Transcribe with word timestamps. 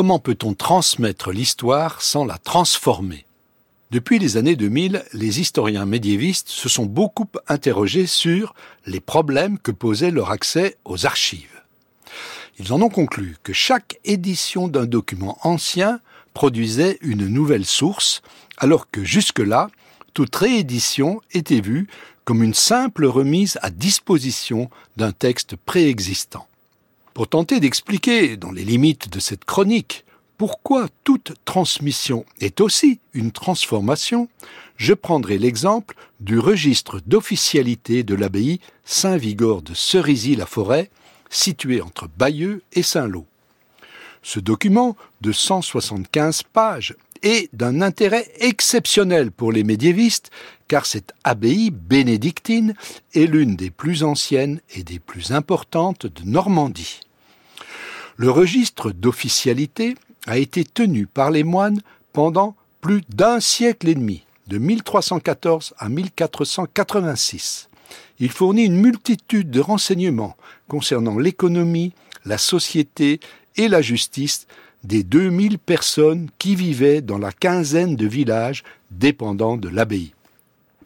comment 0.00 0.18
peut-on 0.18 0.54
transmettre 0.54 1.30
l'histoire 1.30 2.00
sans 2.00 2.24
la 2.24 2.38
transformer? 2.38 3.26
Depuis 3.90 4.18
les 4.18 4.38
années 4.38 4.56
2000, 4.56 5.04
les 5.12 5.40
historiens 5.40 5.84
médiévistes 5.84 6.48
se 6.48 6.70
sont 6.70 6.86
beaucoup 6.86 7.28
interrogés 7.48 8.06
sur 8.06 8.54
les 8.86 9.00
problèmes 9.00 9.58
que 9.58 9.70
posait 9.70 10.10
leur 10.10 10.30
accès 10.30 10.78
aux 10.86 11.04
archives. 11.04 11.60
Ils 12.58 12.72
en 12.72 12.80
ont 12.80 12.88
conclu 12.88 13.36
que 13.42 13.52
chaque 13.52 14.00
édition 14.06 14.68
d'un 14.68 14.86
document 14.86 15.36
ancien 15.42 16.00
produisait 16.32 16.96
une 17.02 17.26
nouvelle 17.26 17.66
source, 17.66 18.22
alors 18.56 18.90
que 18.90 19.04
jusque-là, 19.04 19.68
toute 20.14 20.34
réédition 20.34 21.20
était 21.32 21.60
vue 21.60 21.88
comme 22.24 22.42
une 22.42 22.54
simple 22.54 23.04
remise 23.04 23.58
à 23.60 23.68
disposition 23.68 24.70
d'un 24.96 25.12
texte 25.12 25.56
préexistant. 25.56 26.46
Pour 27.20 27.28
tenter 27.28 27.60
d'expliquer, 27.60 28.38
dans 28.38 28.50
les 28.50 28.64
limites 28.64 29.10
de 29.10 29.20
cette 29.20 29.44
chronique, 29.44 30.06
pourquoi 30.38 30.86
toute 31.04 31.34
transmission 31.44 32.24
est 32.40 32.62
aussi 32.62 32.98
une 33.12 33.30
transformation, 33.30 34.30
je 34.78 34.94
prendrai 34.94 35.36
l'exemple 35.36 35.96
du 36.20 36.38
registre 36.38 36.98
d'officialité 37.04 38.04
de 38.04 38.14
l'abbaye 38.14 38.58
Saint-Vigor 38.86 39.60
de 39.60 39.74
Cerisy-la-Forêt, 39.74 40.88
situé 41.28 41.82
entre 41.82 42.08
Bayeux 42.08 42.62
et 42.72 42.82
Saint-Lô. 42.82 43.26
Ce 44.22 44.40
document 44.40 44.96
de 45.20 45.32
175 45.32 46.44
pages 46.44 46.96
est 47.22 47.54
d'un 47.54 47.82
intérêt 47.82 48.32
exceptionnel 48.38 49.30
pour 49.30 49.52
les 49.52 49.62
médiévistes, 49.62 50.30
car 50.68 50.86
cette 50.86 51.12
abbaye 51.22 51.70
bénédictine 51.70 52.72
est 53.12 53.26
l'une 53.26 53.56
des 53.56 53.68
plus 53.68 54.04
anciennes 54.04 54.62
et 54.74 54.84
des 54.84 55.00
plus 55.00 55.32
importantes 55.32 56.06
de 56.06 56.22
Normandie. 56.24 57.00
Le 58.20 58.30
registre 58.30 58.90
d'officialité 58.90 59.96
a 60.26 60.36
été 60.36 60.62
tenu 60.62 61.06
par 61.06 61.30
les 61.30 61.42
moines 61.42 61.80
pendant 62.12 62.54
plus 62.82 63.00
d'un 63.08 63.40
siècle 63.40 63.88
et 63.88 63.94
demi, 63.94 64.24
de 64.46 64.58
1314 64.58 65.72
à 65.78 65.88
1486. 65.88 67.70
Il 68.18 68.30
fournit 68.30 68.66
une 68.66 68.76
multitude 68.76 69.50
de 69.50 69.60
renseignements 69.60 70.36
concernant 70.68 71.18
l'économie, 71.18 71.94
la 72.26 72.36
société 72.36 73.20
et 73.56 73.68
la 73.68 73.80
justice 73.80 74.46
des 74.84 75.02
2000 75.02 75.58
personnes 75.58 76.28
qui 76.36 76.54
vivaient 76.56 77.00
dans 77.00 77.16
la 77.16 77.32
quinzaine 77.32 77.96
de 77.96 78.06
villages 78.06 78.64
dépendants 78.90 79.56
de 79.56 79.70
l'abbaye. 79.70 80.12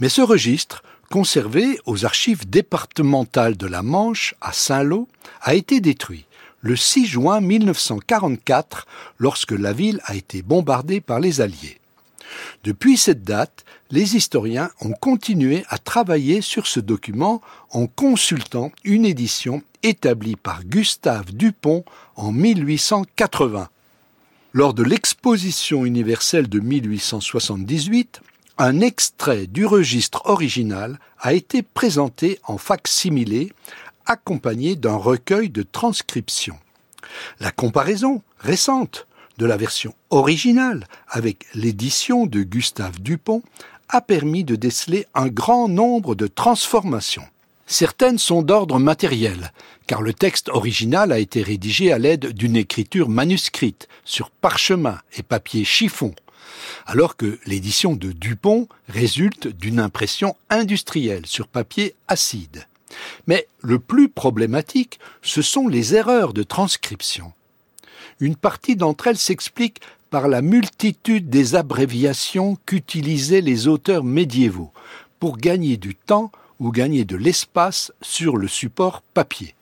Mais 0.00 0.10
ce 0.10 0.20
registre, 0.20 0.82
conservé 1.10 1.78
aux 1.86 2.04
archives 2.04 2.46
départementales 2.50 3.56
de 3.56 3.66
la 3.66 3.80
Manche 3.80 4.34
à 4.42 4.52
Saint-Lô, 4.52 5.08
a 5.40 5.54
été 5.54 5.80
détruit 5.80 6.26
le 6.62 6.76
6 6.76 7.06
juin 7.06 7.40
1944 7.40 8.86
lorsque 9.18 9.52
la 9.52 9.72
ville 9.72 10.00
a 10.04 10.14
été 10.14 10.42
bombardée 10.42 11.00
par 11.00 11.20
les 11.20 11.40
Alliés. 11.40 11.78
Depuis 12.64 12.96
cette 12.96 13.24
date, 13.24 13.64
les 13.90 14.16
historiens 14.16 14.70
ont 14.80 14.92
continué 14.92 15.64
à 15.68 15.76
travailler 15.76 16.40
sur 16.40 16.66
ce 16.66 16.80
document 16.80 17.42
en 17.70 17.86
consultant 17.86 18.72
une 18.84 19.04
édition 19.04 19.62
établie 19.82 20.36
par 20.36 20.64
Gustave 20.64 21.32
Dupont 21.32 21.84
en 22.16 22.32
1880. 22.32 23.68
Lors 24.54 24.74
de 24.74 24.82
l'exposition 24.82 25.84
universelle 25.84 26.48
de 26.48 26.60
1878, 26.60 28.20
un 28.58 28.80
extrait 28.80 29.46
du 29.46 29.66
registre 29.66 30.22
original 30.26 30.98
a 31.18 31.32
été 31.32 31.62
présenté 31.62 32.38
en 32.44 32.58
fac-similé, 32.58 33.52
accompagné 34.06 34.76
d'un 34.76 34.96
recueil 34.96 35.48
de 35.50 35.62
transcriptions. 35.62 36.58
La 37.40 37.50
comparaison 37.50 38.22
récente 38.38 39.06
de 39.38 39.46
la 39.46 39.56
version 39.56 39.94
originale 40.10 40.86
avec 41.08 41.46
l'édition 41.54 42.26
de 42.26 42.42
Gustave 42.42 43.00
Dupont 43.00 43.42
a 43.88 44.00
permis 44.00 44.44
de 44.44 44.56
déceler 44.56 45.06
un 45.14 45.28
grand 45.28 45.68
nombre 45.68 46.14
de 46.14 46.26
transformations. 46.26 47.26
Certaines 47.66 48.18
sont 48.18 48.42
d'ordre 48.42 48.78
matériel, 48.78 49.52
car 49.86 50.02
le 50.02 50.12
texte 50.12 50.48
original 50.48 51.12
a 51.12 51.18
été 51.18 51.42
rédigé 51.42 51.92
à 51.92 51.98
l'aide 51.98 52.32
d'une 52.32 52.56
écriture 52.56 53.08
manuscrite 53.08 53.88
sur 54.04 54.30
parchemin 54.30 54.98
et 55.16 55.22
papier 55.22 55.64
chiffon, 55.64 56.14
alors 56.86 57.16
que 57.16 57.38
l'édition 57.46 57.94
de 57.94 58.12
Dupont 58.12 58.68
résulte 58.88 59.48
d'une 59.48 59.80
impression 59.80 60.36
industrielle 60.50 61.26
sur 61.26 61.48
papier 61.48 61.94
acide. 62.08 62.66
Mais 63.26 63.46
le 63.60 63.78
plus 63.78 64.08
problématique, 64.08 64.98
ce 65.22 65.42
sont 65.42 65.68
les 65.68 65.94
erreurs 65.94 66.32
de 66.32 66.42
transcription. 66.42 67.32
Une 68.20 68.36
partie 68.36 68.76
d'entre 68.76 69.08
elles 69.08 69.18
s'explique 69.18 69.80
par 70.10 70.28
la 70.28 70.42
multitude 70.42 71.30
des 71.30 71.54
abréviations 71.54 72.58
qu'utilisaient 72.66 73.40
les 73.40 73.66
auteurs 73.66 74.04
médiévaux 74.04 74.70
pour 75.18 75.38
gagner 75.38 75.76
du 75.76 75.94
temps 75.94 76.30
ou 76.60 76.70
gagner 76.70 77.04
de 77.04 77.16
l'espace 77.16 77.92
sur 78.02 78.36
le 78.36 78.46
support 78.46 79.02
papier. 79.14 79.54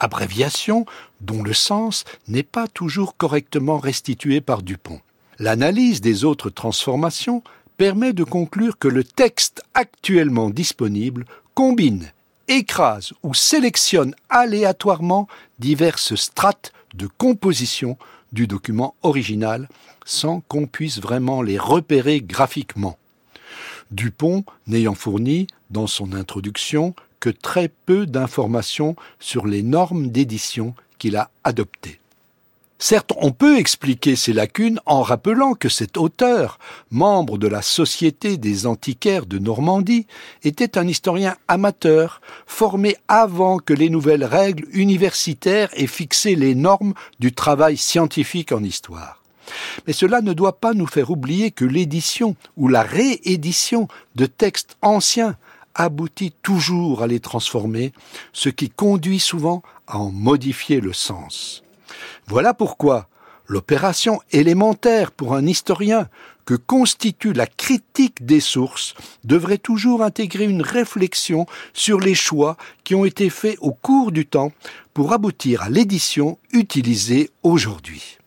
Abréviation 0.00 0.84
dont 1.20 1.42
le 1.42 1.52
sens 1.54 2.04
n'est 2.28 2.42
pas 2.42 2.66
toujours 2.68 3.16
correctement 3.16 3.78
restitué 3.78 4.40
par 4.40 4.62
Dupont. 4.62 5.00
L'analyse 5.38 6.00
des 6.00 6.24
autres 6.24 6.50
transformations 6.50 7.42
permet 7.76 8.12
de 8.12 8.24
conclure 8.24 8.78
que 8.78 8.88
le 8.88 9.04
texte 9.04 9.62
actuellement 9.74 10.50
disponible 10.50 11.24
combine, 11.54 12.12
écrase 12.48 13.12
ou 13.22 13.34
sélectionne 13.34 14.14
aléatoirement 14.28 15.28
diverses 15.58 16.14
strates 16.14 16.72
de 16.94 17.06
composition 17.06 17.96
du 18.32 18.46
document 18.46 18.94
original 19.02 19.68
sans 20.04 20.40
qu'on 20.40 20.66
puisse 20.66 21.00
vraiment 21.00 21.42
les 21.42 21.58
repérer 21.58 22.20
graphiquement. 22.20 22.98
Dupont 23.90 24.44
n'ayant 24.66 24.94
fourni, 24.94 25.46
dans 25.70 25.86
son 25.86 26.12
introduction, 26.12 26.94
que 27.20 27.30
très 27.30 27.68
peu 27.68 28.06
d'informations 28.06 28.96
sur 29.18 29.46
les 29.46 29.62
normes 29.62 30.08
d'édition 30.08 30.74
qu'il 30.98 31.16
a 31.16 31.30
adoptées. 31.42 32.00
Certes, 32.78 33.12
on 33.16 33.30
peut 33.30 33.56
expliquer 33.56 34.16
ces 34.16 34.32
lacunes 34.32 34.80
en 34.84 35.02
rappelant 35.02 35.54
que 35.54 35.68
cet 35.68 35.96
auteur, 35.96 36.58
membre 36.90 37.38
de 37.38 37.46
la 37.46 37.62
Société 37.62 38.36
des 38.36 38.66
antiquaires 38.66 39.26
de 39.26 39.38
Normandie, 39.38 40.06
était 40.42 40.76
un 40.76 40.86
historien 40.86 41.36
amateur, 41.48 42.20
formé 42.46 42.96
avant 43.08 43.58
que 43.58 43.72
les 43.72 43.90
nouvelles 43.90 44.24
règles 44.24 44.66
universitaires 44.72 45.70
aient 45.74 45.86
fixé 45.86 46.34
les 46.34 46.54
normes 46.54 46.94
du 47.20 47.32
travail 47.32 47.76
scientifique 47.76 48.52
en 48.52 48.62
histoire. 48.62 49.22
Mais 49.86 49.92
cela 49.92 50.20
ne 50.20 50.32
doit 50.32 50.58
pas 50.58 50.74
nous 50.74 50.86
faire 50.86 51.10
oublier 51.10 51.52
que 51.52 51.64
l'édition 51.64 52.34
ou 52.56 52.68
la 52.68 52.82
réédition 52.82 53.88
de 54.14 54.26
textes 54.26 54.76
anciens 54.82 55.36
aboutit 55.74 56.32
toujours 56.42 57.02
à 57.02 57.06
les 57.06 57.20
transformer, 57.20 57.92
ce 58.32 58.48
qui 58.48 58.70
conduit 58.70 59.20
souvent 59.20 59.62
à 59.86 59.98
en 59.98 60.10
modifier 60.10 60.80
le 60.80 60.92
sens. 60.92 61.63
Voilà 62.26 62.54
pourquoi 62.54 63.08
l'opération 63.46 64.20
élémentaire 64.32 65.10
pour 65.10 65.34
un 65.34 65.46
historien 65.46 66.08
que 66.44 66.54
constitue 66.54 67.32
la 67.32 67.46
critique 67.46 68.24
des 68.24 68.40
sources 68.40 68.94
devrait 69.24 69.58
toujours 69.58 70.02
intégrer 70.02 70.44
une 70.44 70.62
réflexion 70.62 71.46
sur 71.72 72.00
les 72.00 72.14
choix 72.14 72.56
qui 72.84 72.94
ont 72.94 73.04
été 73.04 73.30
faits 73.30 73.56
au 73.60 73.72
cours 73.72 74.12
du 74.12 74.26
temps 74.26 74.52
pour 74.92 75.12
aboutir 75.12 75.62
à 75.62 75.70
l'édition 75.70 76.38
utilisée 76.52 77.30
aujourd'hui. 77.42 78.18